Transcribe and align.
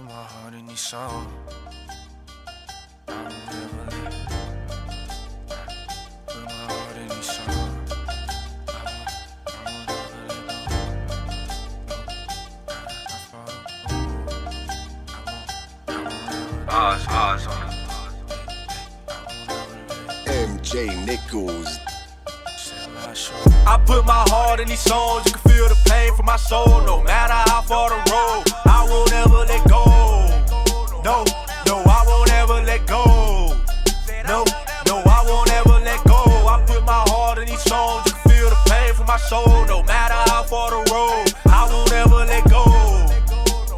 put 0.00 0.08
my 0.08 0.22
heart 0.22 0.54
in 0.54 0.66
these 0.66 0.80
songs. 0.80 1.28
I 3.08 3.12
will 3.12 3.28
never 3.46 3.84
let. 3.90 4.12
Put 6.26 6.44
my 6.44 6.52
heart 6.52 6.96
in 6.96 7.08
these 7.08 7.30
songs. 7.36 7.92
I 7.92 8.82
won't, 8.86 9.10
I 9.48 9.60
won't 9.66 9.88
let 9.88 10.30
go. 10.30 10.56
I 13.06 13.18
follow. 13.30 13.58
I 13.88 13.92
won't, 14.06 15.08
I 15.08 15.18
won't 16.06 16.34
ever. 16.34 16.70
Oz, 16.70 17.06
Oz 17.10 17.46
on 17.46 17.52
it. 17.52 17.74
I 19.08 19.18
won't 19.28 19.76
ever 19.90 20.08
let. 20.26 20.62
MJ 20.62 20.72
Nichols. 21.04 21.70
Sell 22.56 22.96
our 23.06 23.14
show. 23.14 23.34
I 23.66 23.76
put 23.84 24.06
my 24.06 24.24
heart 24.28 24.60
in 24.60 24.68
these 24.68 24.80
songs, 24.80 25.26
you 25.26 25.32
can 25.32 25.50
feel 25.50 25.68
the 25.68 25.76
pain 25.86 26.14
from 26.16 26.26
my 26.26 26.36
soul. 26.36 26.80
No 26.86 27.02
matter 27.02 27.50
how 27.50 27.60
far 27.62 27.90
the 27.90 28.10
road, 28.10 28.44
soul. 39.28 39.66
No 39.66 39.82
matter 39.82 40.18
how 40.30 40.42
far 40.42 40.70
the 40.70 40.82
road, 40.92 41.32
I 41.46 41.68
won't 41.70 41.92
ever 41.92 42.24
let 42.24 42.44
go. 42.48 42.64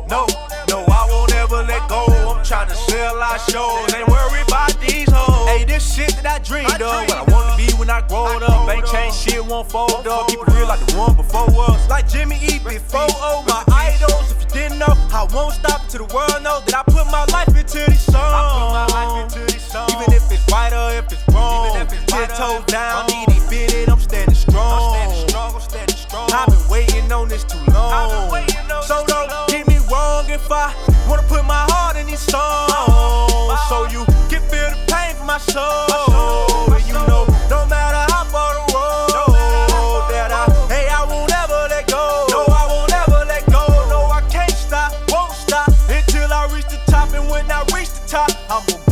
No, 0.09 0.27
no, 0.69 0.85
I 0.89 1.07
won't 1.11 1.35
ever 1.35 1.63
let 1.63 1.89
go. 1.89 2.07
I'm 2.31 2.45
trying 2.45 2.69
to 2.69 2.75
sell 2.75 3.17
our 3.21 3.39
shows, 3.39 3.95
ain't 3.95 4.09
worried 4.09 4.47
about 4.47 4.79
these 4.81 5.11
hoes. 5.11 5.49
Hey, 5.49 5.65
this 5.65 5.95
shit 5.95 6.15
that 6.17 6.27
I 6.27 6.39
dreamed 6.39 6.83
of, 6.83 7.09
what 7.09 7.19
I 7.19 7.25
wanna 7.33 7.57
be 7.57 7.73
when 7.75 7.91
I 7.91 8.01
grow 8.09 8.27
up. 8.27 8.69
Ain't 8.69 8.87
change 8.87 9.15
shit, 9.15 9.45
won't 9.45 9.71
fold 9.71 10.07
up. 10.07 10.29
Keep 10.29 10.41
it 10.41 10.49
real 10.55 10.69
like 10.69 10.85
the 10.87 10.97
one 10.97 11.15
before 11.15 11.49
us. 11.71 11.89
Like 11.89 12.09
Jimmy 12.09 12.37
E 12.43 12.59
before 12.59 13.07
oh, 13.21 13.45
my 13.49 13.63
idols. 13.73 14.33
If 14.33 14.43
you 14.43 14.49
didn't 14.61 14.79
know, 14.79 14.95
I 15.13 15.27
won't 15.33 15.55
stop 15.55 15.83
until 15.85 16.07
the 16.07 16.15
world 16.15 16.43
know 16.43 16.61
that 16.61 16.75
I 16.75 16.83
put 16.85 17.07
my 17.07 17.25
life 17.33 17.49
into 17.49 17.85
these 17.91 18.01
songs. 18.01 18.93
Even 19.93 20.13
if 20.13 20.31
it's 20.31 20.45
right 20.53 20.73
or 20.73 20.93
if 20.99 21.13
it's 21.13 21.27
wrong, 21.33 21.73
ten 22.07 22.29
toes 22.29 22.65
down, 22.67 23.07
So 27.93 29.05
don't 29.07 29.29
get 29.49 29.69
me 29.69 29.77
wrong 29.91 30.31
if 30.31 30.51
I 30.51 30.75
wanna 31.07 31.23
put 31.25 31.45
my 31.45 31.67
heart 31.69 31.97
in 31.97 32.07
these 32.07 32.21
songs. 32.21 32.73
So 33.69 33.85
you 33.93 34.07
can 34.31 34.41
feel 34.49 34.71
the 34.71 34.79
pain 34.89 35.15
from 35.15 35.27
my 35.27 35.37
soul. 35.37 36.73
And 36.73 36.87
you 36.87 36.95
know, 36.95 37.27
no 37.51 37.67
matter 37.67 38.11
how 38.11 38.25
far 38.25 38.55
the 38.55 38.61
road 38.73 40.09
that 40.09 40.33
I, 40.33 40.49
hey, 40.73 40.89
I 40.89 41.05
won't 41.05 41.31
ever 41.35 41.69
let 41.69 41.87
go. 41.87 42.27
No, 42.31 42.47
I 42.49 42.67
won't 42.67 42.93
ever 42.95 43.27
let 43.27 43.45
go. 43.53 43.67
No, 43.91 44.09
I 44.11 44.23
can't 44.31 44.51
stop, 44.53 44.95
won't 45.11 45.33
stop 45.33 45.69
until 45.91 46.33
I 46.33 46.49
reach 46.55 46.69
the 46.69 46.81
top. 46.91 47.13
And 47.13 47.29
when 47.31 47.51
I 47.51 47.61
reach 47.75 47.91
the 47.91 48.09
top, 48.09 48.31
I'm 48.49 48.65
gonna 48.69 48.92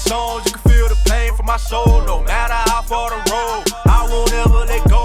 these 0.00 0.10
songs, 0.10 0.44
you 0.46 0.52
can 0.52 0.70
feel 0.70 0.88
the 0.88 0.96
pain 1.08 1.34
from 1.34 1.46
my 1.46 1.56
soul. 1.56 2.02
No 2.06 2.22
matter 2.22 2.54
how 2.70 2.82
far 2.82 3.10
the 3.10 3.16
road, 3.30 3.64
I 3.86 4.06
won't 4.10 4.32
ever 4.32 4.64
let 4.66 4.88
go. 4.88 5.04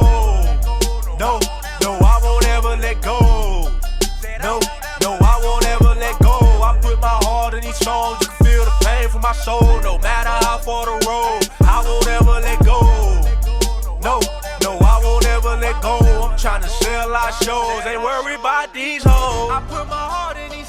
No, 1.19 1.39
no, 1.81 1.91
I 2.01 2.19
won't 2.23 2.47
ever 2.47 2.75
let 2.77 3.01
go. 3.01 3.19
No, 4.41 4.59
no, 5.01 5.17
I 5.21 5.39
won't 5.43 5.65
ever 5.67 5.95
let 5.99 6.17
go. 6.19 6.37
I 6.63 6.77
put 6.81 6.99
my 7.01 7.17
heart 7.23 7.53
in 7.55 7.61
these 7.61 7.77
songs, 7.77 8.19
you 8.21 8.27
can 8.27 8.45
feel 8.45 8.65
the 8.65 8.71
pain 8.85 9.09
from 9.09 9.21
my 9.21 9.33
soul. 9.33 9.81
No 9.81 9.97
matter 9.99 10.35
how 10.45 10.57
far 10.59 10.85
the 10.85 11.05
road, 11.05 11.49
I 11.61 11.81
won't 11.83 12.07
ever 12.07 12.39
let 12.47 12.59
go. 12.63 12.79
No, 14.01 14.19
no, 14.61 14.77
I 14.79 14.99
won't 15.03 15.25
ever 15.27 15.55
let 15.57 15.81
go. 15.81 15.97
I'm 16.29 16.37
trying 16.37 16.61
to 16.61 16.69
sell 16.69 17.13
our 17.13 17.31
shows, 17.43 17.85
ain't 17.85 18.01
worried 18.01 18.39
about 18.39 18.73
these 18.73 19.03
hoes. 19.03 19.51
I 19.51 19.61
put 19.67 19.87
my 19.87 20.05
heart 20.13 20.37
in 20.37 20.51
these 20.51 20.64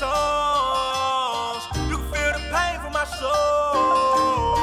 songs, 0.00 1.60
you 1.90 2.00
can 2.00 2.08
feel 2.08 2.32
the 2.32 2.40
pain 2.48 2.80
from 2.80 2.92
my 2.96 3.04
soul. 3.20 4.56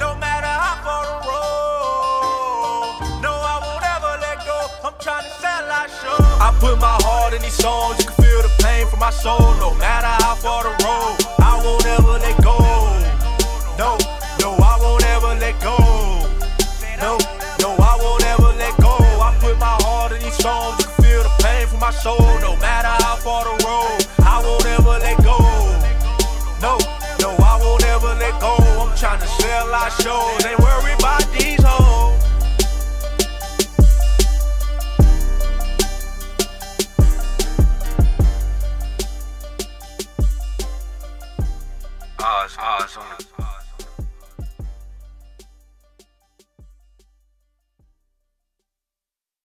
No 0.00 0.16
matter 0.16 0.48
how 0.48 0.80
far 0.80 1.04
the 1.04 1.16
road, 1.28 2.96
no, 3.20 3.32
I 3.36 3.60
won't 3.60 3.84
ever 3.84 4.16
let 4.24 4.40
go. 4.48 4.56
I'm 4.80 4.96
trying 4.98 5.28
to 5.28 5.32
sell 5.44 5.68
our 5.68 5.88
show. 6.00 6.16
I 6.40 6.56
put 6.58 6.80
my 6.80 6.96
heart 7.04 7.34
in 7.34 7.42
these 7.42 7.52
songs, 7.52 8.00
you 8.00 8.06
can 8.08 8.16
feel 8.16 8.40
the 8.40 8.48
pain 8.64 8.86
from 8.88 9.00
my 9.00 9.10
soul. 9.10 9.52
No 9.60 9.74
matter 9.74 10.08
how 10.24 10.34
far 10.36 10.64
the 10.64 10.72
road, 10.80 11.16
I 11.36 11.60
won't 11.62 11.84
ever 11.84 12.16
let 12.24 12.36
go. 12.40 12.56
No, 13.76 14.00
no, 14.40 14.56
I 14.56 14.74
won't 14.80 15.04
ever 15.04 15.36
let 15.36 15.60
go. 15.60 15.76
No, 16.96 17.20
no, 17.60 17.76
I 17.76 17.92
won't 18.00 18.24
ever 18.24 18.56
let 18.56 18.74
go. 18.80 18.96
I 19.20 19.36
put 19.38 19.58
my 19.58 19.76
heart 19.84 20.12
in 20.12 20.20
these 20.24 20.40
songs, 20.40 20.80
you 20.80 20.86
can 20.88 21.04
feel 21.04 21.22
the 21.28 21.32
pain 21.44 21.66
from 21.68 21.80
my 21.80 21.92
soul. 21.92 22.24
No 22.40 22.56
matter 22.56 22.67
shows, 30.08 30.46
ain't 30.46 30.58
worried 30.58 30.98
about 30.98 31.22
these 31.32 31.62
hoes. 31.62 32.22
Oz, 42.20 42.56
Oz 42.58 42.96
on 42.96 43.20
it. 43.20 43.27